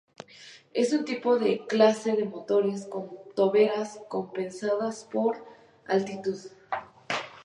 [0.73, 5.45] Es un tipo de la clase de motores con toberas compensadas por
[5.85, 6.39] altitud.